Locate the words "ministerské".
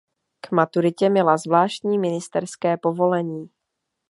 1.99-2.77